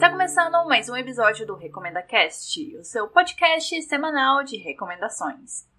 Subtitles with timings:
[0.00, 5.69] Está começando mais um episódio do Recomenda Cast, o seu podcast semanal de recomendações.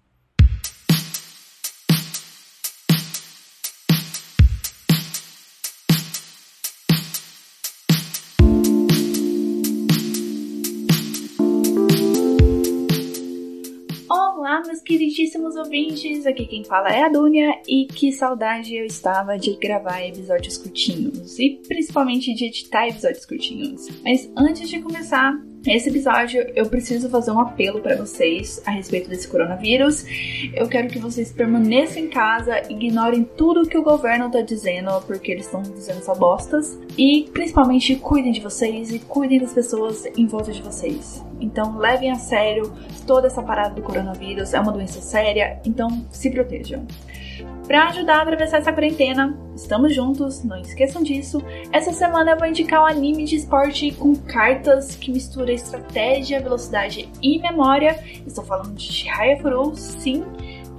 [14.62, 16.24] Olá, meus queridíssimos ouvintes!
[16.24, 21.36] Aqui quem fala é a Dunia e que saudade eu estava de gravar episódios curtinhos
[21.36, 23.88] e principalmente de editar episódios curtinhos.
[24.04, 25.34] Mas antes de começar,
[25.64, 30.04] Nesse episódio, eu preciso fazer um apelo para vocês a respeito desse coronavírus.
[30.52, 35.30] Eu quero que vocês permaneçam em casa, ignorem tudo que o governo tá dizendo, porque
[35.30, 36.76] eles estão dizendo só bostas.
[36.98, 41.24] E principalmente cuidem de vocês e cuidem das pessoas em volta de vocês.
[41.40, 42.72] Então levem a sério
[43.06, 46.84] toda essa parada do coronavírus, é uma doença séria, então se protejam.
[47.66, 51.42] Para ajudar a atravessar essa quarentena, estamos juntos, não esqueçam disso.
[51.70, 57.08] Essa semana eu vou indicar um anime de esporte com cartas que mistura estratégia, velocidade
[57.22, 57.98] e memória.
[58.26, 60.24] Estou falando de Shihaya Furu, sim.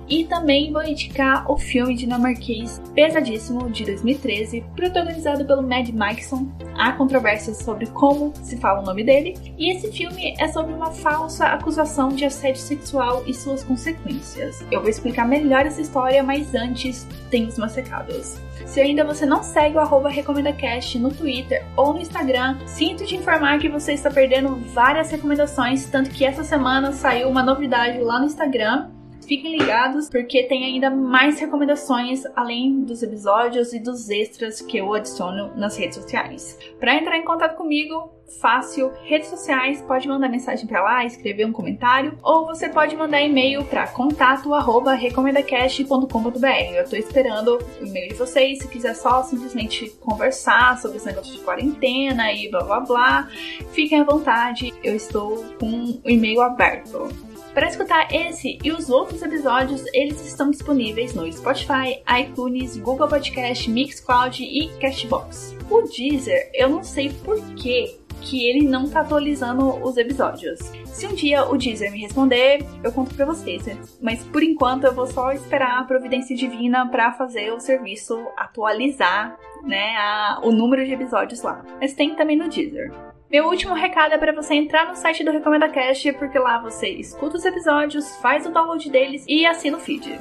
[0.07, 6.47] E também vou indicar o filme dinamarquês Pesadíssimo, de 2013, protagonizado pelo Mad Mikeson.
[6.77, 9.35] Há controvérsias sobre como se fala o nome dele.
[9.57, 14.63] E esse filme é sobre uma falsa acusação de assédio sexual e suas consequências.
[14.71, 18.37] Eu vou explicar melhor essa história, mas antes tem os meus recados.
[18.65, 23.15] Se ainda você não segue o arroba RecomendaCast no Twitter ou no Instagram, sinto te
[23.15, 28.19] informar que você está perdendo várias recomendações, tanto que essa semana saiu uma novidade lá
[28.19, 28.89] no Instagram
[29.27, 34.93] Fiquem ligados porque tem ainda mais recomendações além dos episódios e dos extras que eu
[34.93, 36.59] adiciono nas redes sociais.
[36.80, 41.52] Para entrar em contato comigo, fácil, redes sociais, pode mandar mensagem para lá, escrever um
[41.52, 46.75] comentário, ou você pode mandar e-mail para contato@recomendacast.com.br.
[46.75, 51.33] Eu tô esperando o e-mail de vocês, se quiser só simplesmente conversar sobre esse negócio
[51.33, 53.27] de quarentena e blá blá blá,
[53.71, 57.33] fiquem à vontade, eu estou com o e-mail aberto.
[57.53, 63.69] Para escutar esse e os outros episódios, eles estão disponíveis no Spotify, iTunes, Google Podcast,
[63.69, 65.55] Mixcloud e Castbox.
[65.69, 67.99] O Deezer, eu não sei por que
[68.31, 70.59] ele não tá atualizando os episódios.
[70.86, 73.65] Se um dia o Deezer me responder, eu conto pra vocês.
[74.02, 79.37] Mas por enquanto eu vou só esperar a providência divina para fazer o serviço atualizar,
[79.63, 81.63] né, a, o número de episódios lá.
[81.80, 82.92] Mas tem também no Deezer.
[83.33, 86.89] Meu último recado é para você entrar no site do Recomenda Cast, porque lá você
[86.89, 90.20] escuta os episódios, faz o download deles e assina o feed.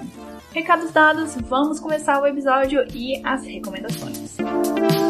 [0.51, 4.39] Recados dados, vamos começar o episódio e as recomendações.
[4.39, 5.02] história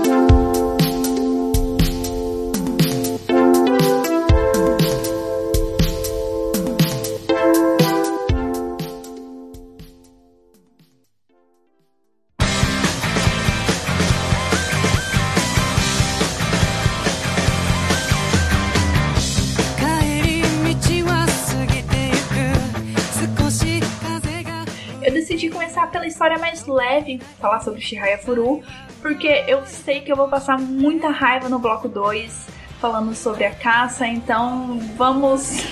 [26.72, 28.62] leve, falar sobre Shihaya Furu,
[29.00, 32.46] porque eu sei que eu vou passar muita raiva no bloco 2
[32.80, 35.64] falando sobre a caça, então vamos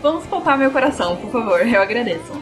[0.00, 2.32] vamos poupar meu coração, por favor, eu agradeço.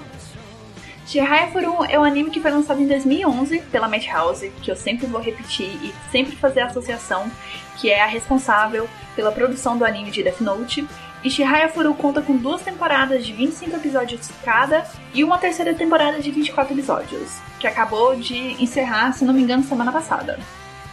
[1.07, 5.07] Shihaya Furu é um anime que foi lançado em 2011 pela Madhouse, que eu sempre
[5.07, 7.31] vou repetir e sempre fazer a associação,
[7.79, 10.87] que é a responsável pela produção do anime de Death Note
[11.25, 14.85] Ishihaya Furu conta com duas temporadas de 25 episódios cada
[15.15, 19.63] e uma terceira temporada de 24 episódios, que acabou de encerrar, se não me engano,
[19.63, 20.39] semana passada.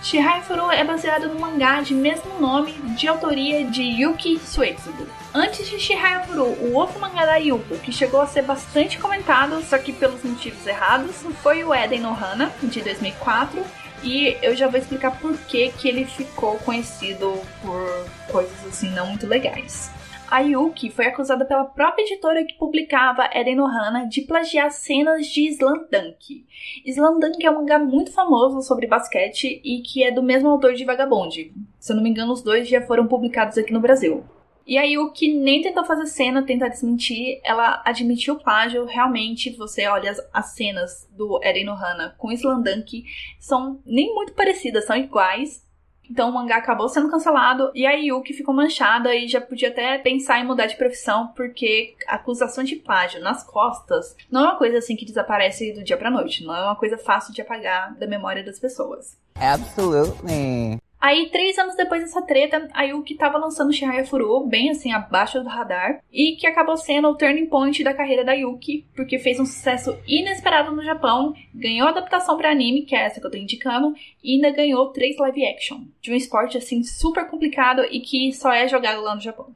[0.01, 5.05] Shihaya Furu é baseado no mangá de mesmo nome, de autoria de Yuki Suetsugu.
[5.33, 9.61] Antes de Shihaya Furu, o outro mangá da Yuko, que chegou a ser bastante comentado,
[9.63, 13.61] só que pelos motivos errados, foi o Eden no Hana, de 2004,
[14.01, 19.07] e eu já vou explicar por que, que ele ficou conhecido por coisas assim não
[19.07, 19.91] muito legais.
[20.31, 25.25] A Yuki foi acusada pela própria editora que publicava Eren no Hana de plagiar cenas
[25.25, 26.45] de Slandunk.
[26.85, 30.85] Slandunk é um mangá muito famoso sobre basquete e que é do mesmo autor de
[30.85, 31.51] Vagabond.
[31.79, 34.23] Se eu não me engano, os dois já foram publicados aqui no Brasil.
[34.67, 38.85] E a Yuki nem tentou fazer cena, tentar desmentir, ela admitiu o plágio.
[38.85, 43.03] Realmente, você olha as, as cenas do Eren no Hana com Slandunk,
[43.39, 45.67] são nem muito parecidas, são iguais,
[46.09, 49.97] então o mangá acabou sendo cancelado e a Yuki ficou manchada e já podia até
[49.97, 54.79] pensar em mudar de profissão porque acusação de plágio nas costas não é uma coisa
[54.79, 58.07] assim que desaparece do dia pra noite, não é uma coisa fácil de apagar da
[58.07, 59.17] memória das pessoas.
[59.35, 60.79] Absolutely.
[60.99, 65.41] Aí, três anos depois dessa treta, a Yuki tava lançando Shihaya Furu, bem assim, abaixo
[65.41, 69.39] do radar, e que acabou sendo o turning point da carreira da Yuki, porque fez
[69.39, 73.37] um sucesso inesperado no Japão, ganhou adaptação para anime, que é essa que eu tô
[73.37, 78.33] indicando, e ainda ganhou três live action, de um esporte assim super complicado e que
[78.33, 79.55] só é jogado lá no Japão.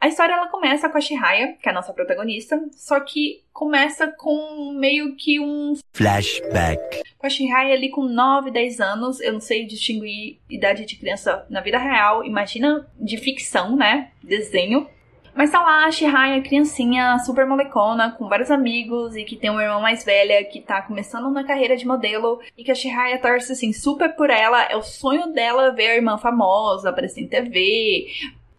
[0.00, 4.06] A história ela começa com a Shihaya, que é a nossa protagonista, só que começa
[4.08, 7.02] com meio que um flashback.
[7.16, 11.46] Com a Shihaya ali com 9, 10 anos, eu não sei distinguir idade de criança
[11.48, 14.10] na vida real, imagina de ficção, né?
[14.22, 14.86] Desenho.
[15.34, 19.62] Mas tá lá a Shihaya, criancinha, super molecona, com vários amigos e que tem uma
[19.64, 23.50] irmã mais velha que tá começando na carreira de modelo e que a Shihaya torce
[23.50, 24.62] assim super por ela.
[24.64, 28.06] É o sonho dela ver a irmã famosa, aparecer em TV,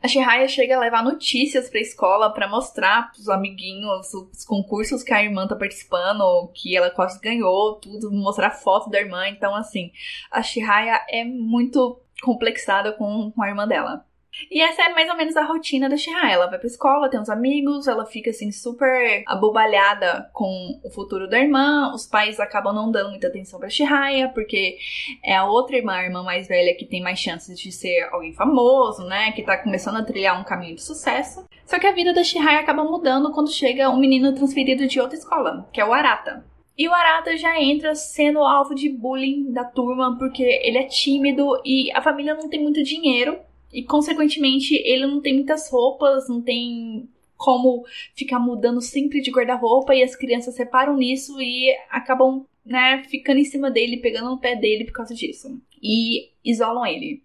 [0.06, 5.12] a Shihaya chega a levar notícias pra escola para mostrar pros amiguinhos os concursos que
[5.12, 9.28] a irmã tá participando, que ela quase ganhou, tudo, mostrar foto da irmã.
[9.28, 9.92] Então, assim,
[10.30, 14.06] a Shihaya é muito complexada com, com a irmã dela.
[14.50, 16.34] E essa é mais ou menos a rotina da Shihai.
[16.34, 21.28] Ela vai pra escola, tem uns amigos, ela fica assim super abobalhada com o futuro
[21.28, 21.92] da irmã.
[21.94, 24.78] Os pais acabam não dando muita atenção pra Shihaya, porque
[25.24, 28.34] é a outra irmã, a irmã mais velha, que tem mais chances de ser alguém
[28.34, 29.32] famoso, né?
[29.32, 31.48] Que tá começando a trilhar um caminho de sucesso.
[31.66, 35.18] Só que a vida da Shihaya acaba mudando quando chega um menino transferido de outra
[35.18, 36.46] escola, que é o Arata.
[36.78, 41.62] E o Arata já entra sendo alvo de bullying da turma porque ele é tímido
[41.64, 43.40] e a família não tem muito dinheiro
[43.76, 47.86] e, consequentemente, ele não tem muitas roupas, não tem como
[48.16, 53.44] ficar mudando sempre de guarda-roupa e as crianças reparam nisso e acabam, né, ficando em
[53.44, 55.60] cima dele, pegando no pé dele por causa disso.
[55.84, 57.22] E isolam ele.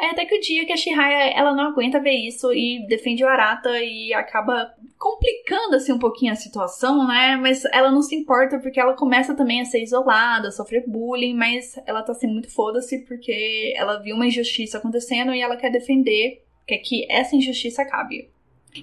[0.00, 3.24] Aí até que o dia que a Shihaya, ela não aguenta ver isso e defende
[3.24, 7.36] o Arata e acaba complicando assim um pouquinho a situação, né?
[7.36, 11.34] Mas ela não se importa porque ela começa também a ser isolada, a sofrer bullying,
[11.34, 15.70] mas ela tá assim muito foda-se porque ela viu uma injustiça acontecendo e ela quer
[15.70, 18.33] defender, quer que essa injustiça acabe.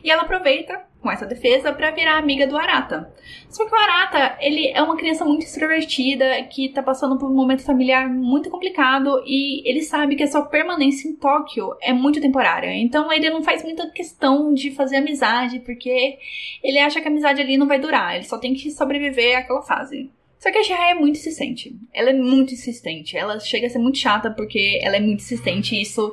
[0.03, 3.11] E ela aproveita com essa defesa para virar amiga do Arata.
[3.49, 7.33] Só que o Arata, ele é uma criança muito extrovertida que tá passando por um
[7.33, 12.21] momento familiar muito complicado e ele sabe que a sua permanência em Tóquio é muito
[12.21, 12.73] temporária.
[12.75, 16.17] Então ele não faz muita questão de fazer amizade porque
[16.63, 19.63] ele acha que a amizade ali não vai durar, ele só tem que sobreviver àquela
[19.63, 20.09] fase.
[20.37, 21.75] Só que a Shihaya é muito insistente.
[21.93, 23.15] Ela é muito insistente.
[23.15, 26.11] Ela chega a ser muito chata porque ela é muito insistente e isso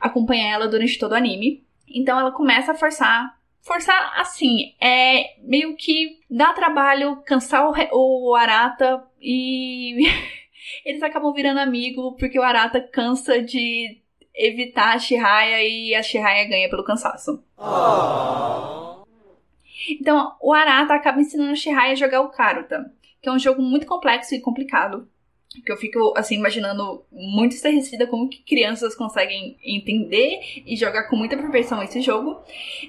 [0.00, 1.62] acompanha ela durante todo o anime.
[1.94, 3.36] Então ela começa a forçar.
[3.60, 10.06] Forçar, assim, é meio que dá trabalho cansar o, o Arata e
[10.84, 14.00] eles acabam virando amigo porque o Arata cansa de
[14.34, 17.42] evitar a Shihaya e a Shihaya ganha pelo cansaço.
[19.90, 23.60] Então, o Arata acaba ensinando a Shihaya a jogar o Karuta, que é um jogo
[23.60, 25.08] muito complexo e complicado
[25.64, 31.16] que eu fico assim imaginando muito estarrecida como que crianças conseguem entender e jogar com
[31.16, 32.38] muita perfeição esse jogo.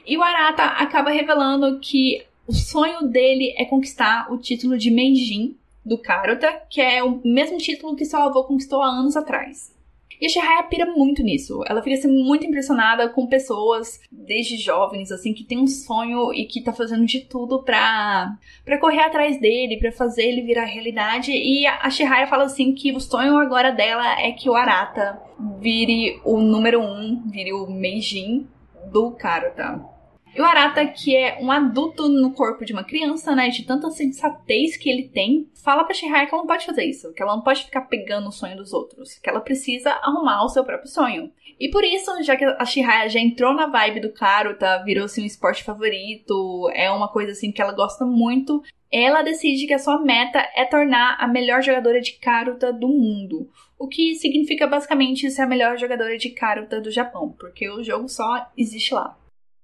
[0.05, 5.55] E o Arata acaba revelando que o sonho dele é conquistar o título de Meijin
[5.85, 9.73] do Karuta, que é o mesmo título que seu avô conquistou há anos atrás.
[10.19, 11.63] E a Shihaya pira muito nisso.
[11.67, 16.45] Ela fica assim, muito impressionada com pessoas, desde jovens, assim, que tem um sonho e
[16.45, 18.35] que tá fazendo de tudo pra,
[18.65, 21.31] pra correr atrás dele, pra fazer ele virar realidade.
[21.31, 25.21] E a Shihaya fala assim que o sonho agora dela é que o Arata
[25.59, 28.45] vire o número um, vire o Meijin
[28.91, 29.98] do Karuta.
[30.39, 33.91] E o Arata, que é um adulto no corpo de uma criança, né, de tanta
[33.91, 37.35] sensatez que ele tem, fala pra Shihaya que ela não pode fazer isso, que ela
[37.35, 40.87] não pode ficar pegando o sonho dos outros, que ela precisa arrumar o seu próprio
[40.87, 41.29] sonho.
[41.59, 45.23] E por isso, já que a Shihaya já entrou na vibe do Karuta, virou assim
[45.23, 49.79] um esporte favorito, é uma coisa assim que ela gosta muito, ela decide que a
[49.79, 53.49] sua meta é tornar a melhor jogadora de Karuta do mundo.
[53.77, 58.07] O que significa basicamente ser a melhor jogadora de Karuta do Japão, porque o jogo
[58.07, 59.18] só existe lá.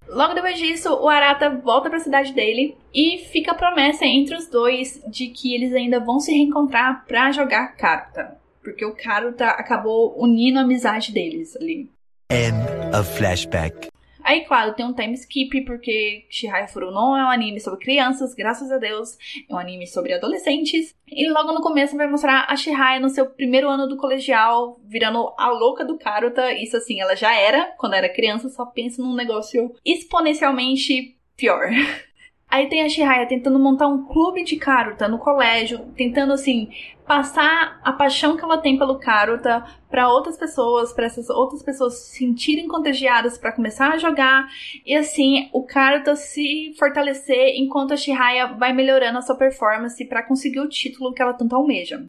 [0.07, 4.35] Logo depois disso, o Arata volta para a cidade dele e fica a promessa entre
[4.35, 9.45] os dois de que eles ainda vão se reencontrar para jogar Karuta, porque o Karuta
[9.45, 11.89] acabou unindo a amizade deles ali.
[12.31, 12.57] End
[12.97, 13.94] of flashback.
[14.25, 18.33] Aí, claro, tem um time skip, porque Shihai Furu não é um anime sobre crianças,
[18.33, 19.15] graças a Deus.
[19.47, 20.95] É um anime sobre adolescentes.
[21.07, 25.31] E logo no começo vai mostrar a Shihai no seu primeiro ano do colegial, virando
[25.37, 26.51] a louca do Karuta.
[26.53, 31.69] Isso assim, ela já era quando era criança, só pensa num negócio exponencialmente pior.
[32.49, 36.69] Aí tem a Shihaya tentando montar um clube de Karuta no colégio, tentando assim
[37.05, 41.95] passar a paixão que ela tem pelo Karuta para outras pessoas, para essas outras pessoas
[41.95, 44.47] se sentirem contagiadas para começar a jogar
[44.85, 50.23] e assim o Karuta se fortalecer enquanto a Shihaya vai melhorando a sua performance para
[50.23, 52.05] conseguir o título que ela tanto almeja.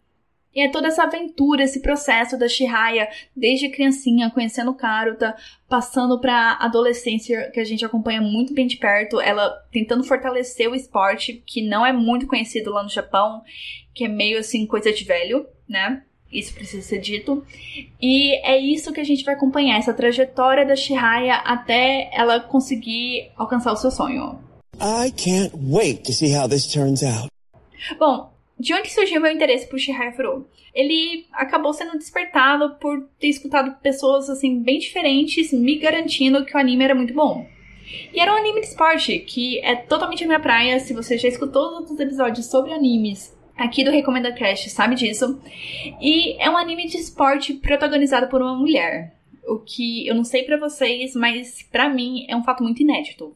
[0.57, 5.35] E é toda essa aventura, esse processo da Shihaya, desde criancinha, conhecendo Karuta,
[5.69, 10.73] passando pra adolescência, que a gente acompanha muito bem de perto, ela tentando fortalecer o
[10.73, 13.43] esporte, que não é muito conhecido lá no Japão,
[13.93, 16.01] que é meio assim, coisa de velho, né?
[16.33, 17.45] Isso precisa ser dito.
[18.01, 23.29] E é isso que a gente vai acompanhar, essa trajetória da Shihaya até ela conseguir
[23.37, 24.39] alcançar o seu sonho.
[24.81, 27.29] I can't wait to see how this turns out.
[27.99, 30.47] Bom, de onde surgiu meu interesse por Shihaya Furu?
[30.73, 36.59] Ele acabou sendo despertado por ter escutado pessoas assim bem diferentes me garantindo que o
[36.59, 37.47] anime era muito bom.
[38.13, 40.79] E era um anime de esporte, que é totalmente a minha praia.
[40.79, 45.41] Se você já escutou os outros episódios sobre animes aqui do Recomenda Cast, sabe disso.
[46.01, 49.15] E é um anime de esporte protagonizado por uma mulher.
[49.47, 53.35] O que eu não sei para vocês, mas para mim é um fato muito inédito.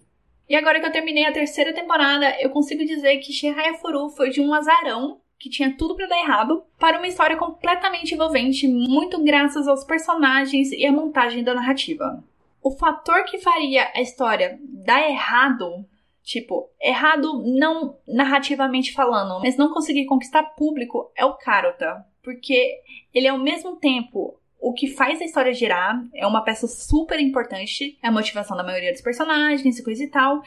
[0.50, 4.30] E agora que eu terminei a terceira temporada, eu consigo dizer que Shihaya Furu foi
[4.30, 9.24] de um azarão que tinha tudo para dar errado, para uma história completamente envolvente, muito
[9.24, 12.24] graças aos personagens e à montagem da narrativa.
[12.62, 15.84] O fator que faria a história dar errado,
[16.22, 22.80] tipo, errado não narrativamente falando, mas não conseguir conquistar público, é o Karota, porque
[23.12, 27.98] ele ao mesmo tempo o que faz a história girar é uma peça super importante,
[28.02, 30.44] é a motivação da maioria dos personagens e coisa e tal.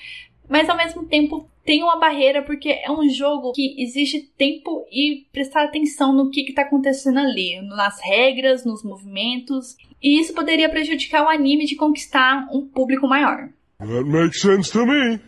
[0.49, 5.27] Mas ao mesmo tempo tem uma barreira porque é um jogo que exige tempo e
[5.33, 11.25] prestar atenção no que está acontecendo ali, nas regras, nos movimentos, e isso poderia prejudicar
[11.25, 13.49] o anime de conquistar um público maior.
[13.79, 15.19] That makes sense to me.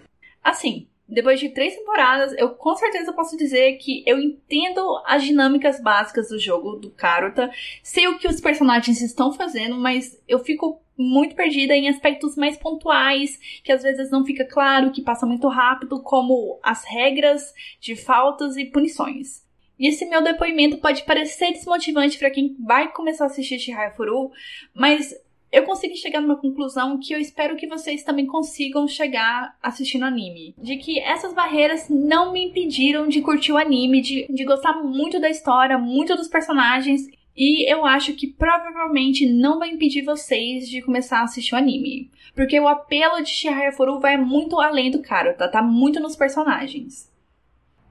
[0.45, 5.81] Assim, depois de três temporadas, eu com certeza posso dizer que eu entendo as dinâmicas
[5.81, 7.51] básicas do jogo do Karuta,
[7.83, 12.57] sei o que os personagens estão fazendo, mas eu fico muito perdida em aspectos mais
[12.57, 17.95] pontuais, que às vezes não fica claro, que passa muito rápido, como as regras de
[17.95, 19.45] faltas e punições.
[19.79, 24.31] E esse meu depoimento pode parecer desmotivante para quem vai começar a assistir Shihai Furu,
[24.75, 25.15] mas
[25.57, 30.55] eu consegui chegar numa conclusão que eu espero que vocês também consigam chegar assistindo anime.
[30.59, 35.19] De que essas barreiras não me impediram de curtir o anime, de, de gostar muito
[35.19, 37.09] da história, muito dos personagens.
[37.35, 42.11] E eu acho que provavelmente não vai impedir vocês de começar a assistir o anime.
[42.35, 47.11] Porque o apelo de Shihaya Furu vai muito além do Karuta, tá muito nos personagens.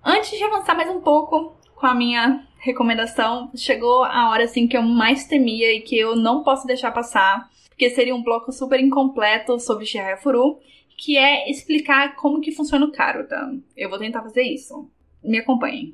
[0.03, 4.77] Antes de avançar mais um pouco com a minha recomendação, chegou a hora assim que
[4.77, 8.79] eu mais temia e que eu não posso deixar passar, porque seria um bloco super
[8.79, 10.59] incompleto sobre Shihaya Furu,
[10.97, 13.53] que é explicar como que funciona o Karuta.
[13.75, 14.89] Eu vou tentar fazer isso.
[15.21, 15.93] Me acompanhem.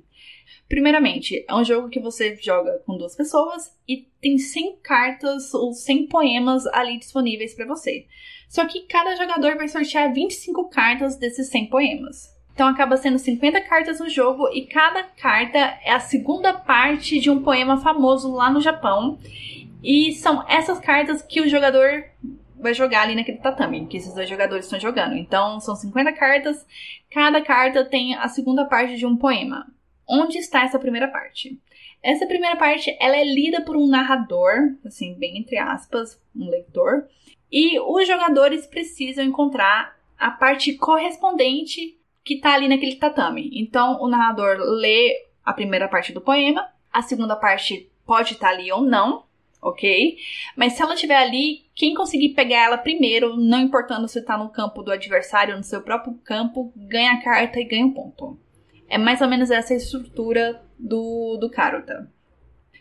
[0.70, 5.74] Primeiramente, é um jogo que você joga com duas pessoas e tem 100 cartas ou
[5.74, 8.06] 100 poemas ali disponíveis para você.
[8.48, 12.30] Só que cada jogador vai sortear 25 cartas desses 100 poemas.
[12.54, 17.30] Então acaba sendo 50 cartas no jogo e cada carta é a segunda parte de
[17.30, 19.18] um poema famoso lá no Japão.
[19.84, 22.06] E são essas cartas que o jogador
[22.62, 25.16] vai jogar ali naquele tatame, que esses dois jogadores estão jogando.
[25.16, 26.66] Então são 50 cartas,
[27.10, 29.68] cada carta tem a segunda parte de um poema.
[30.08, 31.60] Onde está essa primeira parte?
[32.04, 37.08] Essa primeira parte ela é lida por um narrador, assim, bem entre aspas, um leitor,
[37.52, 43.50] e os jogadores precisam encontrar a parte correspondente que tá ali naquele tatame.
[43.54, 48.54] Então o narrador lê a primeira parte do poema, a segunda parte pode estar tá
[48.54, 49.24] ali ou não,
[49.62, 50.18] ok?
[50.56, 54.50] Mas se ela estiver ali, quem conseguir pegar ela primeiro, não importando se está no
[54.50, 58.40] campo do adversário ou no seu próprio campo, ganha a carta e ganha um ponto.
[58.90, 62.12] É mais ou menos essa estrutura do, do Karuta.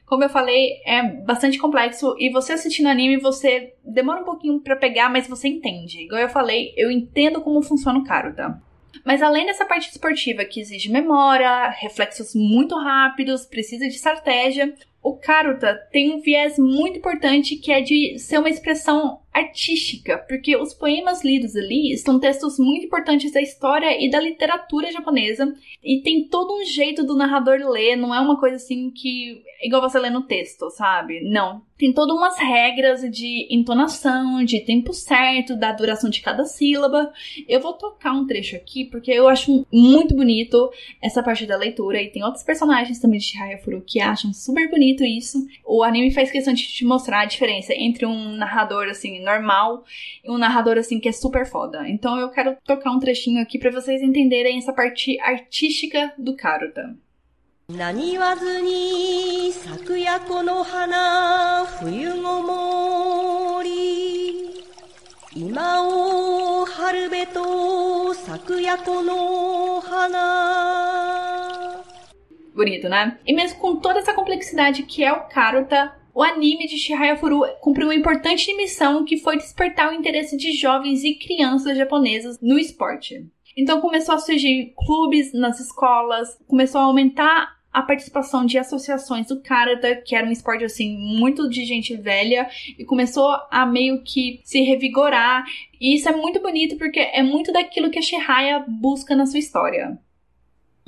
[0.07, 4.75] Como eu falei, é bastante complexo e você assistindo anime, você demora um pouquinho para
[4.75, 6.03] pegar, mas você entende.
[6.03, 8.61] Igual eu falei, eu entendo como funciona o Karuta.
[9.05, 15.17] Mas além dessa parte esportiva que exige memória, reflexos muito rápidos, precisa de estratégia, o
[15.17, 20.75] Karuta tem um viés muito importante que é de ser uma expressão artística, porque os
[20.75, 26.29] poemas lidos ali são textos muito importantes da história e da literatura japonesa, e tem
[26.29, 30.11] todo um jeito do narrador ler, não é uma coisa assim que igual você lê
[30.11, 31.21] no texto, sabe?
[31.23, 31.63] Não.
[31.79, 37.11] Tem todas umas regras de entonação, de tempo certo, da duração de cada sílaba.
[37.49, 40.71] Eu vou tocar um trecho aqui porque eu acho muito bonito
[41.01, 44.69] essa parte da leitura e tem outros personagens também de Shihaya Furu que acham super
[44.71, 45.39] bonito isso.
[45.65, 49.84] O anime faz questão de te mostrar a diferença entre um narrador assim normal
[50.24, 51.88] e um narrador assim que é super foda.
[51.88, 56.96] Então eu quero tocar um trechinho aqui para vocês entenderem essa parte artística do Karuta.
[57.68, 64.64] 何言わずに咲くやこの花冬ごもり
[65.36, 70.76] 今を春べと咲くやこの花
[72.56, 73.18] Bonito, né?
[73.26, 77.43] E mesmo com toda essa complexidade que é o Karuta, o anime de Shihaya Furu
[77.61, 82.59] cumpriu uma importante missão que foi despertar o interesse de jovens e crianças japonesas no
[82.59, 83.27] esporte.
[83.57, 89.41] Então começou a surgir clubes nas escolas, começou a aumentar a participação de associações do
[89.41, 94.41] Karate, que era um esporte assim muito de gente velha, e começou a meio que
[94.45, 95.45] se revigorar.
[95.81, 99.39] E isso é muito bonito porque é muito daquilo que a Shihaya busca na sua
[99.39, 99.97] história.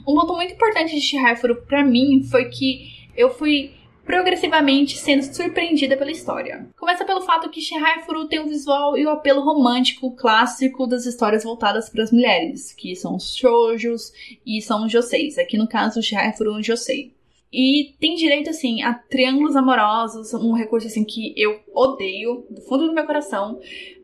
[0.01, 3.71] Um ponto muito importante de Shihaya Furu para mim foi que eu fui
[4.05, 6.67] progressivamente sendo surpreendida pela história.
[6.79, 11.07] Começa pelo fato que Shihaya Furu tem o visual e o apelo romântico clássico das
[11.07, 14.13] histórias voltadas para as mulheres, que são os shoujos
[14.45, 15.39] e são os joseis.
[15.39, 17.13] Aqui no caso, Shihaya Furu é um josei.
[17.53, 22.87] E tem direito, assim, a triângulos amorosos, um recurso, assim, que eu odeio do fundo
[22.87, 23.61] do meu coração,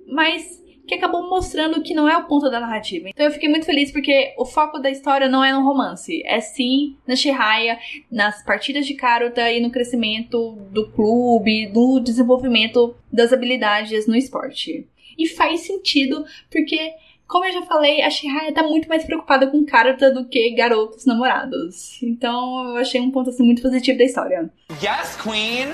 [0.06, 0.57] mas
[0.88, 3.10] que acabou mostrando que não é o ponto da narrativa.
[3.10, 6.40] Então eu fiquei muito feliz porque o foco da história não é no romance, é
[6.40, 7.78] sim na Shihaya,
[8.10, 14.88] nas partidas de Karuta e no crescimento do clube, do desenvolvimento das habilidades no esporte.
[15.18, 16.92] E faz sentido porque
[17.26, 21.04] como eu já falei, a Shihaya tá muito mais preocupada com Karuta do que garotos
[21.04, 22.02] namorados.
[22.02, 24.50] Então eu achei um ponto assim muito positivo da história.
[24.82, 25.68] Yes, Queen!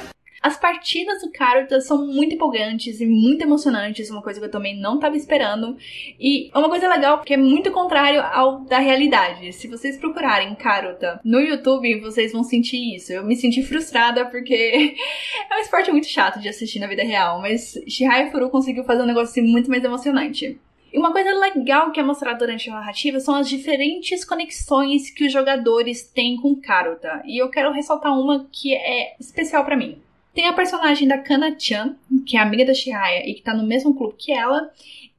[0.44, 4.78] As partidas do Karuta são muito empolgantes e muito emocionantes, uma coisa que eu também
[4.78, 5.74] não estava esperando.
[6.20, 9.54] E é uma coisa legal porque é muito contrário ao da realidade.
[9.54, 13.10] Se vocês procurarem Karuta no YouTube, vocês vão sentir isso.
[13.10, 14.94] Eu me senti frustrada porque
[15.50, 19.02] é um esporte muito chato de assistir na vida real, mas Shihaya Furu conseguiu fazer
[19.02, 20.60] um negócio assim, muito mais emocionante.
[20.92, 25.24] E uma coisa legal que é mostrada durante a narrativa são as diferentes conexões que
[25.24, 27.22] os jogadores têm com Karuta.
[27.24, 30.04] E eu quero ressaltar uma que é especial para mim.
[30.34, 33.94] Tem a personagem da Kana-chan, que é amiga da Shihaya e que tá no mesmo
[33.94, 34.70] clube que ela,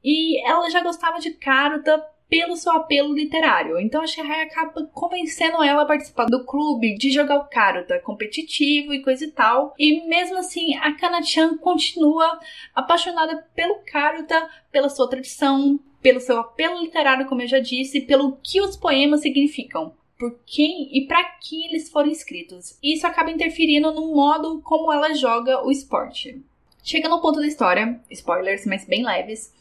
[0.04, 3.78] e ela já gostava de Karuta pelo seu apelo literário.
[3.80, 8.92] Então a Shihaya acaba convencendo ela a participar do clube, de jogar o Karuta competitivo
[8.92, 9.74] e coisa e tal.
[9.78, 12.38] E mesmo assim, a Kana-chan continua
[12.74, 18.38] apaixonada pelo Karuta, pela sua tradição, pelo seu apelo literário, como eu já disse, pelo
[18.42, 22.78] que os poemas significam por quem e para quem eles foram escritos.
[22.82, 26.42] E isso acaba interferindo no modo como ela joga o esporte.
[26.82, 29.52] Chega no ponto da história, spoilers, mas bem leves,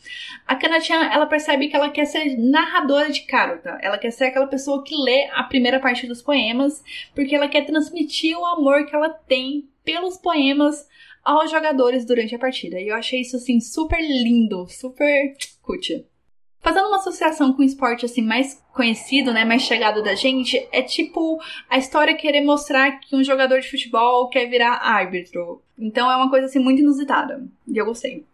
[0.46, 3.80] a Kanachan, ela percebe que ela quer ser narradora de Karuta.
[3.82, 6.84] Ela quer ser aquela pessoa que lê a primeira parte dos poemas,
[7.16, 10.88] porque ela quer transmitir o amor que ela tem pelos poemas
[11.24, 12.80] aos jogadores durante a partida.
[12.80, 16.06] E eu achei isso, assim, super lindo, super cutie.
[16.66, 20.82] Fazendo uma associação com o esporte assim mais conhecido, né, mais chegado da gente, é
[20.82, 25.62] tipo a história querer mostrar que um jogador de futebol quer virar árbitro.
[25.78, 27.48] Então é uma coisa assim muito inusitada.
[27.68, 28.26] E eu gostei.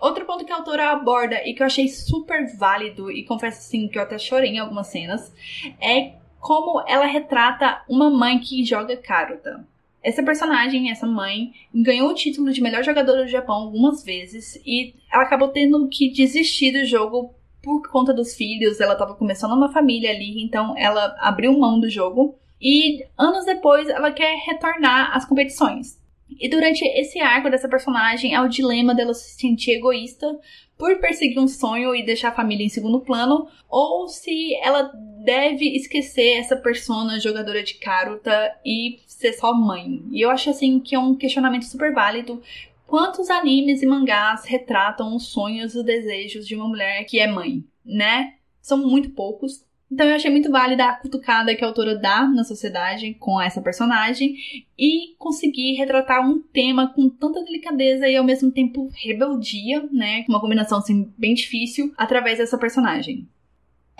[0.00, 3.86] Outro ponto que a autora aborda e que eu achei super válido e confesso assim
[3.86, 5.32] que eu até chorei em algumas cenas
[5.80, 9.64] é como ela retrata uma mãe que joga Karuta.
[10.02, 14.92] Essa personagem, essa mãe, ganhou o título de melhor jogadora do Japão algumas vezes e
[15.12, 17.35] ela acabou tendo que desistir do jogo
[17.66, 21.90] por conta dos filhos, ela estava começando uma família ali, então ela abriu mão do
[21.90, 22.36] jogo.
[22.62, 26.00] E anos depois ela quer retornar às competições.
[26.38, 30.38] E durante esse arco dessa personagem é o dilema dela se sentir egoísta
[30.78, 34.92] por perseguir um sonho e deixar a família em segundo plano, ou se ela
[35.24, 40.04] deve esquecer essa persona jogadora de Karuta e ser só mãe.
[40.12, 42.40] E eu acho assim que é um questionamento super válido,
[42.86, 47.26] Quantos animes e mangás retratam os sonhos e os desejos de uma mulher que é
[47.26, 48.34] mãe, né?
[48.62, 49.66] São muito poucos.
[49.90, 53.60] Então eu achei muito válida a cutucada que a autora dá na sociedade com essa
[53.60, 54.34] personagem
[54.76, 60.24] e conseguir retratar um tema com tanta delicadeza e ao mesmo tempo rebeldia, né?
[60.28, 63.28] Uma combinação assim bem difícil através dessa personagem.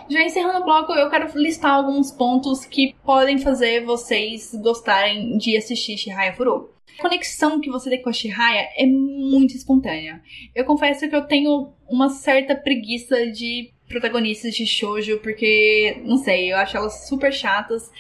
[0.09, 5.57] Já encerrando o bloco, eu quero listar alguns pontos que podem fazer vocês gostarem de
[5.57, 6.76] assistir Shihaya Furu.
[6.99, 10.23] A conexão que você tem com a Shihaya é muito espontânea.
[10.55, 16.53] Eu confesso que eu tenho uma certa preguiça de protagonistas de shoujo, porque, não sei,
[16.53, 17.91] eu acho elas super chatas.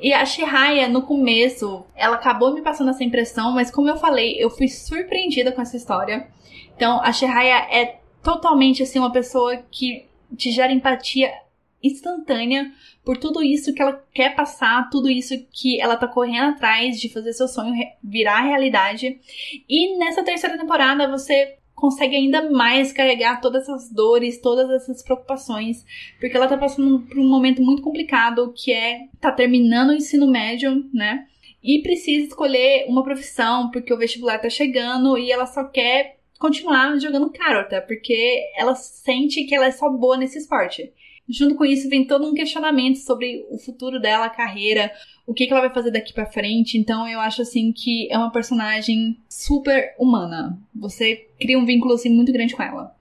[0.00, 4.36] E a Shihaya, no começo, ela acabou me passando essa impressão, mas como eu falei,
[4.38, 6.26] eu fui surpreendida com essa história.
[6.74, 11.32] Então, a Shihaya é totalmente, assim, uma pessoa que te gera empatia
[11.86, 12.72] instantânea
[13.04, 17.08] por tudo isso que ela quer passar, tudo isso que ela tá correndo atrás de
[17.08, 19.20] fazer seu sonho virar realidade.
[19.68, 25.84] E nessa terceira temporada você consegue ainda mais carregar todas essas dores, todas essas preocupações,
[26.18, 30.26] porque ela tá passando por um momento muito complicado que é tá terminando o ensino
[30.26, 31.26] médio, né?
[31.62, 36.98] E precisa escolher uma profissão porque o vestibular tá chegando e ela só quer continuar
[36.98, 40.92] jogando carota, porque ela sente que ela é só boa nesse esporte.
[41.28, 44.92] Junto com isso, vem todo um questionamento sobre o futuro dela, a carreira,
[45.26, 46.78] o que, que ela vai fazer daqui para frente.
[46.78, 50.58] Então, eu acho assim que é uma personagem super humana.
[50.74, 52.94] Você cria um vínculo assim muito grande com ela.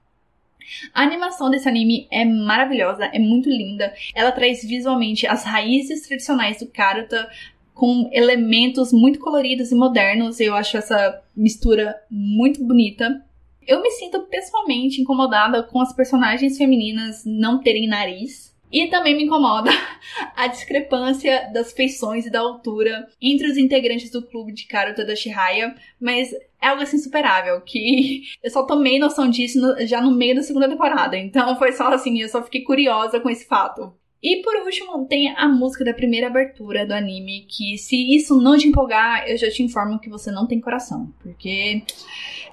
[0.94, 3.94] A animação desse anime é maravilhosa, é muito linda.
[4.14, 7.30] Ela traz visualmente as raízes tradicionais do Karuta
[7.74, 10.40] com elementos muito coloridos e modernos.
[10.40, 13.24] Eu acho essa mistura muito bonita.
[13.67, 18.54] Eu me sinto pessoalmente incomodada com as personagens femininas não terem nariz.
[18.71, 19.69] E também me incomoda
[20.36, 25.15] a discrepância das feições e da altura entre os integrantes do clube de Karuta da
[25.15, 30.36] Shihaya, mas é algo assim superável, que eu só tomei noção disso já no meio
[30.36, 31.15] da segunda temporada.
[31.15, 33.93] Então foi só assim, eu só fiquei curiosa com esse fato.
[34.21, 38.58] E por último, tem a música da primeira abertura do anime, que se isso não
[38.58, 41.84] te empolgar, eu já te informo que você não tem coração, porque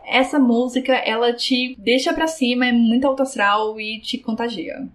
[0.07, 4.89] essa música, ela te deixa pra cima, é muito alto astral e te contagia.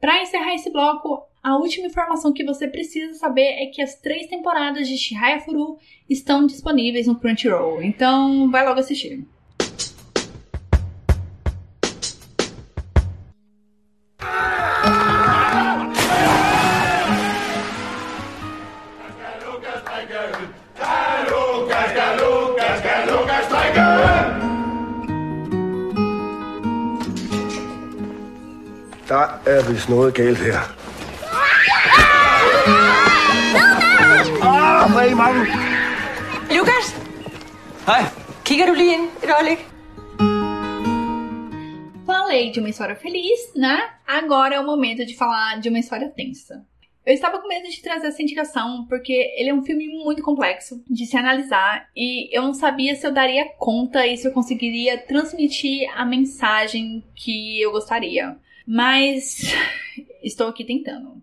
[0.00, 4.26] Para encerrar esse bloco, a última informação que você precisa saber é que as três
[4.26, 9.26] temporadas de Shihaya Furu estão disponíveis no Crunchyroll, então vai logo assistir.
[29.74, 30.60] Vist noget galt her.
[34.42, 35.40] Ah, hvor er I mange?
[36.56, 36.86] Lukas!
[37.86, 38.02] Hej.
[38.44, 39.66] Kigger du lige ind et øjeblik?
[42.06, 43.76] Falei de uma história feliz, né?
[44.06, 46.54] Agora é o momento de falar de uma história tensa.
[47.06, 50.82] Eu estava com medo de trazer essa indicação porque ele é um filme muito complexo
[50.88, 54.98] de se analisar e eu não sabia se eu daria conta e se eu conseguiria
[54.98, 58.36] transmitir a mensagem que eu gostaria.
[58.70, 59.52] Mas
[60.22, 61.20] estou aqui tentando.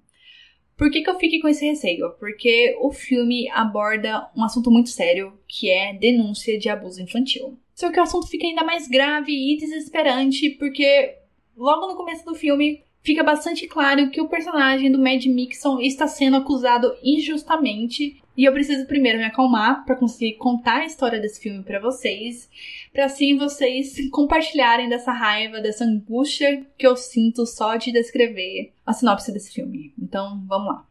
[0.76, 2.12] Por que, que eu fiquei com esse receio?
[2.20, 7.58] Porque o filme aborda um assunto muito sério, que é denúncia de abuso infantil.
[7.74, 11.16] Só que o assunto fica ainda mais grave e desesperante, porque
[11.56, 16.06] logo no começo do filme fica bastante claro que o personagem do Mad Mixon está
[16.08, 18.22] sendo acusado injustamente.
[18.36, 22.50] E eu preciso primeiro me acalmar para conseguir contar a história desse filme para vocês,
[22.92, 28.92] para assim vocês compartilharem dessa raiva, dessa angústia que eu sinto só de descrever a
[28.92, 29.94] sinopse desse filme.
[29.98, 30.86] Então, vamos lá.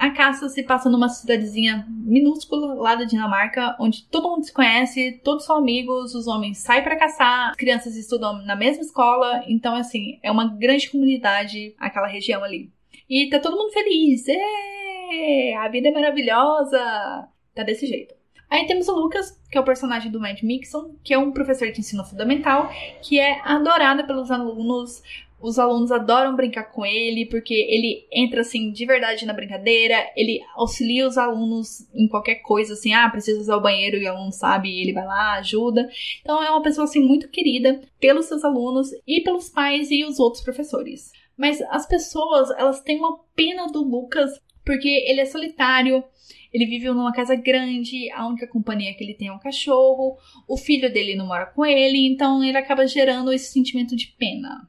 [0.00, 5.20] A caça se passa numa cidadezinha minúscula lá da Dinamarca, onde todo mundo se conhece,
[5.22, 9.76] todos são amigos, os homens saem para caçar, as crianças estudam na mesma escola, então
[9.76, 12.72] assim, é uma grande comunidade aquela região ali.
[13.10, 14.26] E tá todo mundo feliz.
[14.26, 17.28] Êêê, a vida é maravilhosa.
[17.54, 18.14] Tá desse jeito.
[18.48, 21.70] Aí temos o Lucas, que é o personagem do Matt Mixon, que é um professor
[21.70, 22.70] de ensino fundamental,
[23.02, 25.02] que é adorado pelos alunos.
[25.40, 30.40] Os alunos adoram brincar com ele, porque ele entra assim de verdade na brincadeira, ele
[30.54, 34.32] auxilia os alunos em qualquer coisa, assim, ah, precisa usar o banheiro e o aluno
[34.32, 35.88] sabe, ele vai lá, ajuda.
[36.20, 40.20] Então é uma pessoa assim muito querida pelos seus alunos e pelos pais e os
[40.20, 41.10] outros professores.
[41.36, 44.30] Mas as pessoas, elas têm uma pena do Lucas
[44.62, 46.04] porque ele é solitário,
[46.52, 50.56] ele vive numa casa grande, a única companhia que ele tem é um cachorro, o
[50.56, 54.68] filho dele não mora com ele, então ele acaba gerando esse sentimento de pena.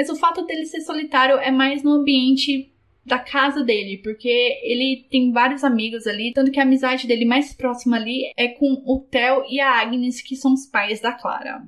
[0.00, 2.72] Mas o fato dele ser solitário é mais no ambiente
[3.04, 7.52] da casa dele, porque ele tem vários amigos ali, tanto que a amizade dele mais
[7.52, 11.62] próxima ali é com o Theo e a Agnes, que são os pais da Clara.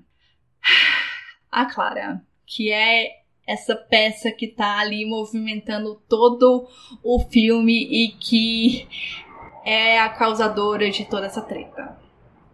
[1.53, 6.66] A Clara, que é essa peça que tá ali movimentando todo
[7.05, 8.88] o filme e que
[9.62, 12.01] é a causadora de toda essa treta.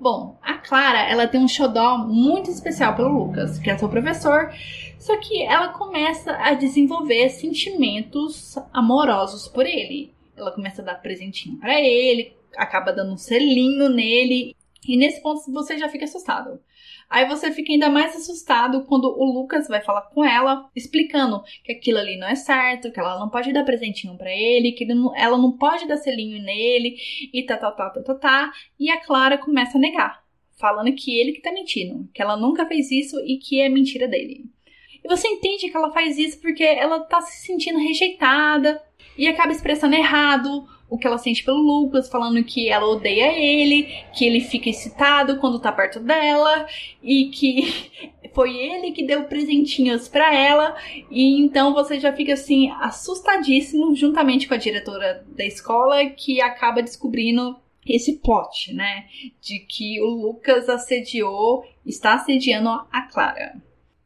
[0.00, 4.52] Bom, a Clara, ela tem um xodó muito especial pelo Lucas, que é seu professor,
[4.96, 10.12] só que ela começa a desenvolver sentimentos amorosos por ele.
[10.36, 14.54] Ela começa a dar presentinho para ele, acaba dando um selinho nele,
[14.86, 16.60] e nesse ponto você já fica assustado.
[17.10, 21.72] Aí você fica ainda mais assustado quando o Lucas vai falar com ela, explicando que
[21.72, 24.94] aquilo ali não é certo, que ela não pode dar presentinho para ele, que ele
[24.94, 26.96] não, ela não pode dar selinho nele
[27.32, 28.52] e tá, tá, tá, tá, tá, tá.
[28.78, 30.22] E a Clara começa a negar,
[30.58, 34.06] falando que ele que tá mentindo, que ela nunca fez isso e que é mentira
[34.06, 34.44] dele.
[35.02, 38.82] E você entende que ela faz isso porque ela tá se sentindo rejeitada
[39.16, 43.84] e acaba expressando errado o que ela sente pelo Lucas, falando que ela odeia ele,
[44.14, 46.66] que ele fica excitado quando tá perto dela
[47.02, 50.76] e que foi ele que deu presentinhos para ela.
[51.10, 56.82] E então você já fica assim assustadíssimo juntamente com a diretora da escola que acaba
[56.82, 59.06] descobrindo esse plot, né,
[59.40, 63.56] de que o Lucas assediou, está assediando a Clara.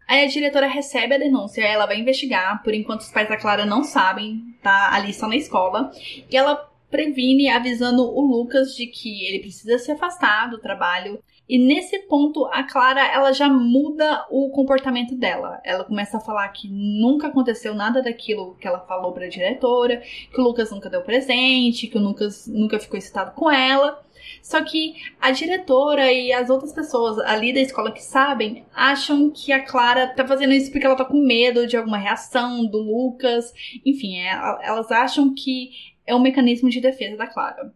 [0.07, 3.64] Aí a diretora recebe a denúncia, ela vai investigar, por enquanto os pais da Clara
[3.64, 4.95] não sabem, tá?
[4.95, 5.90] Ali só na escola,
[6.31, 11.18] e ela previne avisando o Lucas de que ele precisa se afastar do trabalho.
[11.48, 15.61] E nesse ponto, a Clara ela já muda o comportamento dela.
[15.64, 20.02] Ela começa a falar que nunca aconteceu nada daquilo que ela falou para a diretora,
[20.33, 24.00] que o Lucas nunca deu presente, que o Lucas nunca ficou excitado com ela.
[24.42, 29.52] Só que a diretora e as outras pessoas ali da escola que sabem acham que
[29.52, 33.52] a Clara tá fazendo isso porque ela tá com medo de alguma reação do Lucas.
[33.85, 34.31] Enfim, é,
[34.62, 35.70] elas acham que
[36.07, 37.75] é um mecanismo de defesa da Clara.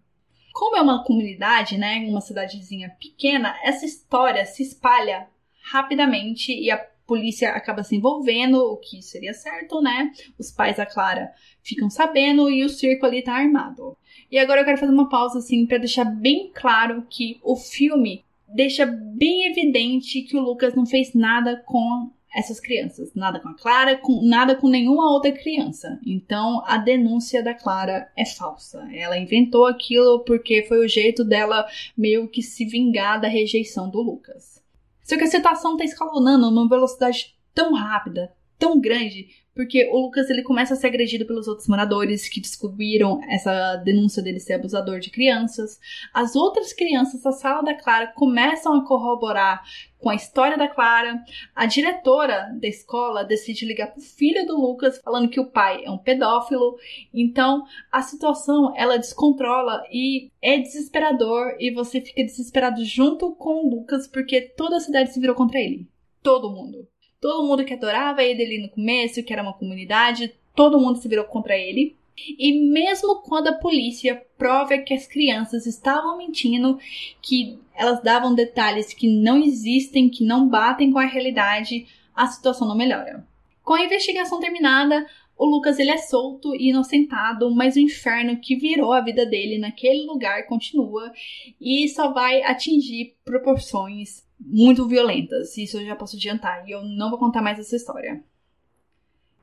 [0.52, 5.28] Como é uma comunidade, né, uma cidadezinha pequena, essa história se espalha
[5.70, 10.10] rapidamente e a polícia acaba se envolvendo, o que seria certo, né?
[10.38, 11.30] Os pais da Clara
[11.62, 13.96] ficam sabendo e o circo ali tá armado.
[14.30, 18.24] E agora eu quero fazer uma pausa assim para deixar bem claro que o filme
[18.48, 23.54] deixa bem evidente que o Lucas não fez nada com essas crianças, nada com a
[23.54, 25.98] Clara, com, nada com nenhuma outra criança.
[26.04, 28.86] Então a denúncia da Clara é falsa.
[28.92, 34.02] Ela inventou aquilo porque foi o jeito dela meio que se vingar da rejeição do
[34.02, 34.62] Lucas.
[35.02, 40.28] Só que a situação está escalonando numa velocidade tão rápida, tão grande, porque o Lucas
[40.28, 45.00] ele começa a ser agredido pelos outros moradores que descobriram essa denúncia dele ser abusador
[45.00, 45.80] de crianças.
[46.12, 49.64] As outras crianças da sala da Clara começam a corroborar
[49.98, 51.24] com a história da Clara.
[51.54, 55.90] A diretora da escola decide ligar pro filho do Lucas falando que o pai é
[55.90, 56.76] um pedófilo.
[57.14, 63.70] Então, a situação ela descontrola e é desesperador e você fica desesperado junto com o
[63.70, 65.88] Lucas porque toda a cidade se virou contra ele.
[66.22, 66.86] Todo mundo.
[67.20, 71.08] Todo mundo que adorava ele ali no começo, que era uma comunidade, todo mundo se
[71.08, 71.96] virou contra ele.
[72.38, 76.78] E mesmo quando a polícia prova que as crianças estavam mentindo,
[77.20, 82.66] que elas davam detalhes que não existem, que não batem com a realidade, a situação
[82.66, 83.26] não melhora.
[83.62, 88.56] Com a investigação terminada, o Lucas ele é solto e inocentado, mas o inferno que
[88.56, 91.12] virou a vida dele naquele lugar continua
[91.60, 95.56] e só vai atingir proporções muito violentas.
[95.56, 96.66] Isso eu já posso adiantar.
[96.68, 98.22] E eu não vou contar mais essa história.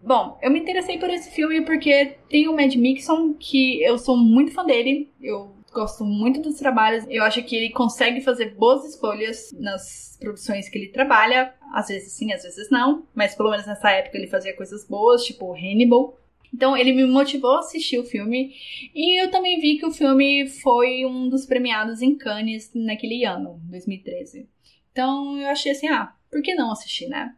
[0.02, 4.18] Bom, eu me interessei por esse filme porque tem o Mad Mixon, que eu sou
[4.18, 5.10] muito fã dele.
[5.22, 7.06] Eu gosto muito dos trabalhos.
[7.10, 11.54] Eu acho que ele consegue fazer boas escolhas nas produções que ele trabalha.
[11.74, 13.08] Às vezes sim, às vezes não.
[13.16, 16.20] Mas pelo menos nessa época ele fazia coisas boas, tipo Hannibal.
[16.54, 18.54] Então ele me motivou a assistir o filme.
[18.94, 23.60] E eu também vi que o filme foi um dos premiados em Cannes naquele ano,
[23.70, 24.48] 2013.
[24.94, 27.36] Então eu achei assim, ah, por que não assistir, né?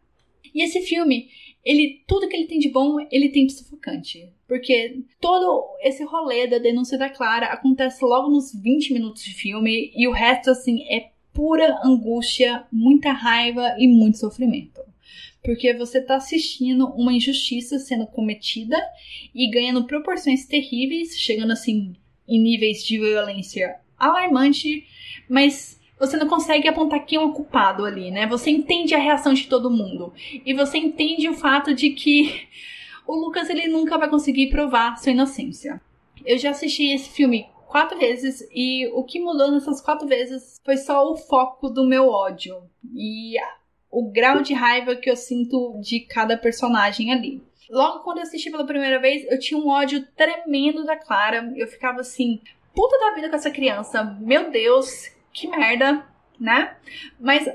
[0.53, 1.29] E esse filme,
[1.63, 4.29] ele tudo que ele tem de bom, ele tem de sufocante.
[4.47, 9.91] Porque todo esse rolê da denúncia da Clara acontece logo nos 20 minutos de filme
[9.95, 14.81] e o resto assim é pura angústia, muita raiva e muito sofrimento.
[15.43, 18.77] Porque você tá assistindo uma injustiça sendo cometida
[19.33, 21.95] e ganhando proporções terríveis, chegando assim
[22.27, 24.85] em níveis de violência alarmante,
[25.29, 28.27] mas você não consegue apontar quem é o culpado ali, né?
[28.27, 30.13] Você entende a reação de todo mundo.
[30.45, 32.47] E você entende o fato de que
[33.07, 35.81] o Lucas ele nunca vai conseguir provar sua inocência.
[36.25, 40.77] Eu já assisti esse filme quatro vezes e o que mudou nessas quatro vezes foi
[40.77, 43.35] só o foco do meu ódio e
[43.91, 47.41] o grau de raiva que eu sinto de cada personagem ali.
[47.69, 51.51] Logo quando eu assisti pela primeira vez, eu tinha um ódio tremendo da Clara.
[51.55, 52.41] Eu ficava assim,
[52.73, 54.03] puta da vida com essa criança.
[54.19, 56.07] Meu Deus, que merda,
[56.39, 56.77] né?
[57.19, 57.47] Mas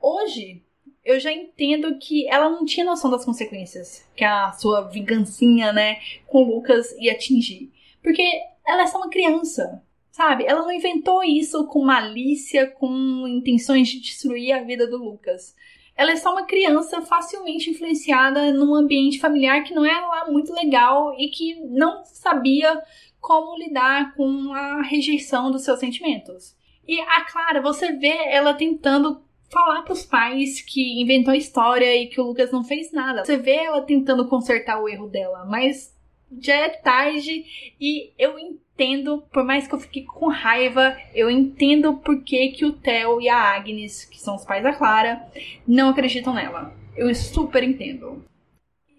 [0.00, 0.62] hoje
[1.04, 5.98] eu já entendo que ela não tinha noção das consequências que a sua vingancinha, né,
[6.26, 7.70] com o Lucas ia atingir.
[8.02, 8.22] Porque
[8.66, 10.44] ela é só uma criança, sabe?
[10.46, 15.54] Ela não inventou isso com malícia, com intenções de destruir a vida do Lucas.
[15.94, 20.54] Ela é só uma criança facilmente influenciada num ambiente familiar que não é lá muito
[20.54, 22.82] legal e que não sabia
[23.20, 26.58] como lidar com a rejeição dos seus sentimentos.
[26.86, 31.96] E a Clara, você vê ela tentando falar para os pais que inventou a história
[31.96, 33.24] e que o Lucas não fez nada.
[33.24, 35.94] Você vê ela tentando consertar o erro dela, mas
[36.40, 37.44] já é tarde
[37.80, 42.64] e eu entendo, por mais que eu fique com raiva, eu entendo por que, que
[42.64, 45.20] o Theo e a Agnes, que são os pais da Clara,
[45.66, 46.72] não acreditam nela.
[46.96, 48.24] Eu super entendo.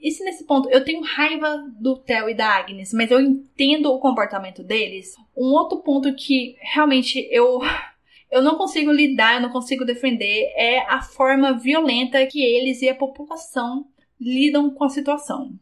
[0.02, 3.94] E se nesse ponto eu tenho raiva do Theo e da Agnes, mas eu entendo
[3.94, 7.60] o comportamento deles, um outro ponto que realmente eu
[8.32, 12.90] eu não consigo lidar, eu não consigo defender é a forma violenta que eles e
[12.90, 13.86] a população
[14.20, 15.54] lidam com a situação.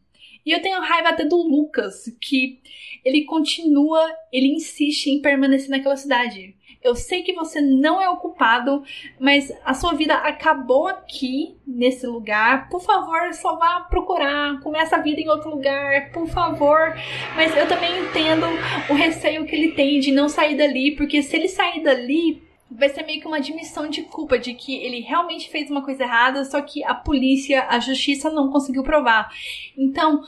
[0.44, 2.60] E eu tenho raiva até do Lucas, que
[3.04, 4.00] ele continua,
[4.32, 6.56] ele insiste em permanecer naquela cidade.
[6.82, 8.82] Eu sei que você não é o culpado,
[9.18, 12.70] mas a sua vida acabou aqui, nesse lugar.
[12.70, 16.94] Por favor, só vá procurar, começa a vida em outro lugar, por favor.
[17.36, 18.46] Mas eu também entendo
[18.88, 22.88] o receio que ele tem de não sair dali, porque se ele sair dali, vai
[22.88, 26.46] ser meio que uma admissão de culpa de que ele realmente fez uma coisa errada,
[26.46, 29.30] só que a polícia, a justiça não conseguiu provar.
[29.76, 30.22] Então,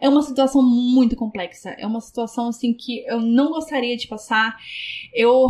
[0.00, 1.70] é uma situação muito complexa.
[1.70, 4.56] É uma situação assim que eu não gostaria de passar.
[5.12, 5.48] Eu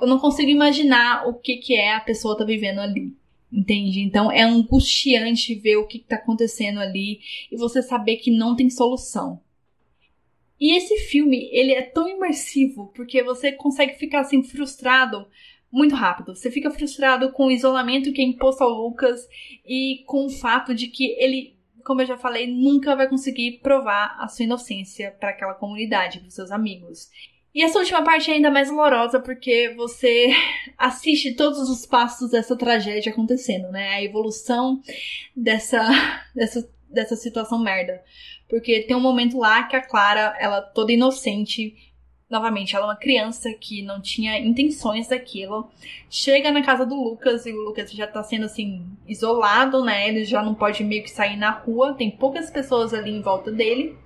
[0.00, 3.14] eu não consigo imaginar o que que é a pessoa tá vivendo ali.
[3.52, 4.00] Entende?
[4.00, 8.54] Então é angustiante ver o que, que tá acontecendo ali e você saber que não
[8.54, 9.40] tem solução.
[10.60, 15.26] E esse filme, ele é tão imersivo porque você consegue ficar assim frustrado
[15.72, 16.34] muito rápido.
[16.34, 19.26] Você fica frustrado com o isolamento que é imposto ao Lucas
[19.66, 21.59] e com o fato de que ele
[21.90, 26.30] como eu já falei, nunca vai conseguir provar a sua inocência para aquela comunidade, para
[26.30, 27.10] seus amigos.
[27.52, 30.28] E essa última parte é ainda mais dolorosa porque você
[30.78, 33.88] assiste todos os passos dessa tragédia acontecendo, né?
[33.88, 34.80] A evolução
[35.34, 35.80] dessa,
[36.32, 38.00] dessa, dessa situação merda.
[38.48, 41.74] Porque tem um momento lá que a Clara, ela toda inocente,
[42.30, 45.68] novamente, ela é uma criança que não tinha intenções daquilo.
[46.08, 50.08] Chega na casa do Lucas e o Lucas já tá sendo assim, isolado, né?
[50.08, 53.50] Ele já não pode meio que sair na rua, tem poucas pessoas ali em volta
[53.50, 53.98] dele.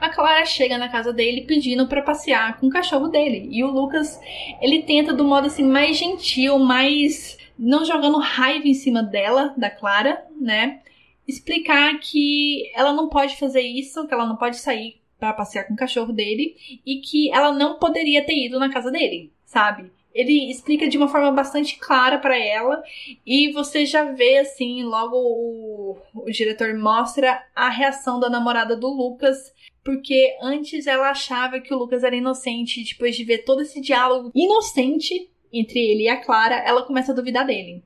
[0.00, 3.48] A Clara chega na casa dele pedindo para passear com o cachorro dele.
[3.52, 4.20] E o Lucas,
[4.60, 9.70] ele tenta do modo assim mais gentil, mais não jogando raiva em cima dela, da
[9.70, 10.80] Clara, né?
[11.28, 15.74] Explicar que ela não pode fazer isso, que ela não pode sair para passear com
[15.74, 19.92] o cachorro dele e que ela não poderia ter ido na casa dele, sabe?
[20.12, 22.82] Ele explica de uma forma bastante clara para ela
[23.24, 28.88] e você já vê assim, logo o, o diretor mostra a reação da namorada do
[28.88, 29.54] Lucas,
[29.84, 34.32] porque antes ela achava que o Lucas era inocente, depois de ver todo esse diálogo
[34.34, 37.82] inocente entre ele e a Clara, ela começa a duvidar dele.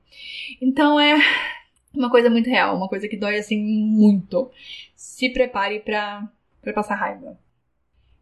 [0.61, 1.17] Então é
[1.95, 4.51] uma coisa muito real, uma coisa que dói assim muito.
[4.97, 6.29] Se prepare para
[6.65, 7.39] para passar raiva.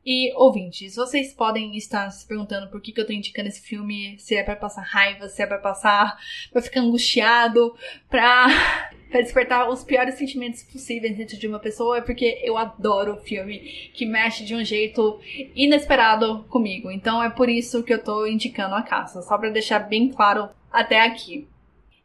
[0.04, 4.18] E ouvintes, vocês podem estar se perguntando por que, que eu tô indicando esse filme,
[4.18, 6.18] se é para passar raiva, se é para passar,
[6.52, 7.72] para ficar angustiado,
[8.10, 8.48] pra,
[9.12, 13.60] pra despertar os piores sentimentos possíveis dentro de uma pessoa, é porque eu adoro filme
[13.94, 15.20] que mexe de um jeito
[15.54, 16.90] inesperado comigo.
[16.90, 20.48] Então é por isso que eu tô indicando a caça, só para deixar bem claro
[20.72, 21.46] até aqui.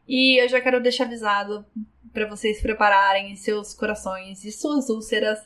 [0.06, 1.66] E eu já quero deixar avisado
[2.12, 5.40] para vocês prepararem seus corações e suas úlceras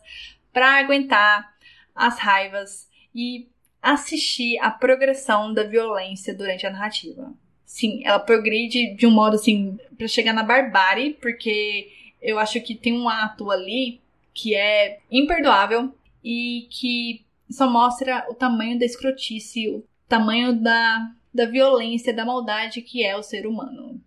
[0.52, 1.52] para aguentar
[1.94, 3.48] as raivas e
[3.80, 7.32] assistir a progressão da violência durante a narrativa.
[7.64, 12.74] Sim, ela progride de um modo assim para chegar na barbárie, porque eu acho que
[12.74, 14.00] tem um ato ali
[14.34, 21.46] que é imperdoável e que só mostra o tamanho da escrotice, o tamanho da, da
[21.46, 24.00] violência, da maldade que é o ser humano.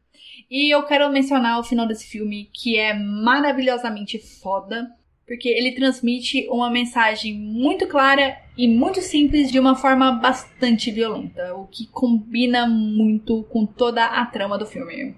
[0.50, 6.48] E eu quero mencionar o final desse filme, que é maravilhosamente foda porque ele transmite
[6.50, 12.68] uma mensagem muito clara e muito simples de uma forma bastante violenta, o que combina
[12.68, 15.16] muito com toda a trama do filme.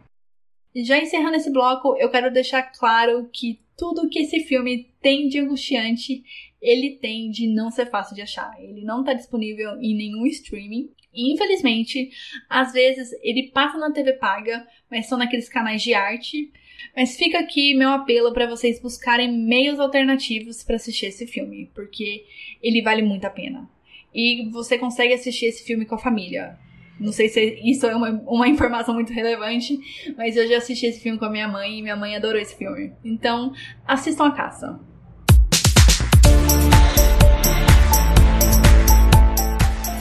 [0.75, 5.39] Já encerrando esse bloco, eu quero deixar claro que tudo que esse filme tem de
[5.39, 6.23] angustiante,
[6.61, 8.55] ele tem de não ser fácil de achar.
[8.59, 10.89] Ele não está disponível em nenhum streaming.
[11.13, 12.09] E, infelizmente,
[12.49, 16.51] às vezes ele passa na TV paga, mas são naqueles canais de arte
[16.95, 22.25] mas fica aqui meu apelo para vocês buscarem meios alternativos para assistir esse filme, porque
[22.61, 23.69] ele vale muito a pena.
[24.13, 26.57] E você consegue assistir esse filme com a família.
[26.99, 29.79] Não sei se isso é uma, uma informação muito relevante,
[30.17, 32.55] mas eu já assisti esse filme com a minha mãe e minha mãe adorou esse
[32.55, 32.91] filme.
[33.05, 33.53] Então,
[33.85, 34.79] assistam a caça.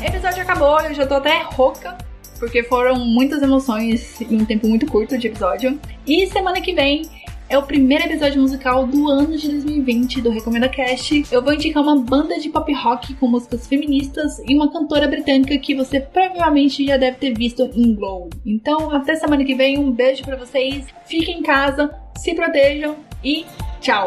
[0.01, 2.06] O episódio acabou, eu já tô até rouca
[2.39, 5.79] porque foram muitas emoções em um tempo muito curto de episódio.
[6.07, 7.03] E semana que vem
[7.49, 11.27] é o primeiro episódio musical do ano de 2020 do Recomenda Cast.
[11.31, 15.57] Eu vou indicar uma banda de pop rock com músicas feministas e uma cantora britânica
[15.59, 18.29] que você provavelmente já deve ter visto em Glow.
[18.45, 20.87] Então, até semana que vem, um beijo para vocês.
[21.07, 23.45] Fiquem em casa, se protejam e
[23.81, 24.07] tchau!